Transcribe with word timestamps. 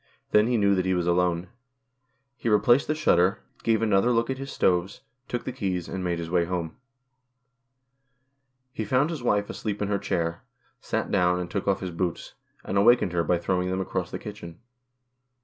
Then 0.31 0.47
he 0.47 0.57
knew 0.57 0.73
that 0.73 0.87
he 0.87 0.95
was 0.95 1.05
alone. 1.05 1.47
He 2.35 2.49
replaced 2.49 2.87
the 2.87 2.95
shutter, 2.95 3.43
gave 3.61 3.83
another 3.83 4.09
look 4.11 4.31
at 4.31 4.39
his 4.39 4.51
stoves, 4.51 5.01
took 5.27 5.43
the 5.43 5.51
keys, 5.51 5.87
and 5.87 6.03
made 6.03 6.17
his 6.17 6.27
way 6.27 6.45
home. 6.45 6.75
He 8.73 8.83
found 8.83 9.11
his 9.11 9.21
wife 9.21 9.47
asleep 9.47 9.79
in 9.79 9.89
her 9.89 9.99
chair, 9.99 10.41
sat 10.79 11.11
down 11.11 11.39
and 11.39 11.51
took 11.51 11.67
off 11.67 11.81
his 11.81 11.91
boots, 11.91 12.33
and 12.65 12.79
awakened 12.79 13.13
her 13.13 13.23
by 13.23 13.37
throwing 13.37 13.69
them 13.69 13.79
across 13.79 14.09
the 14.09 14.17
kitchen. 14.17 14.57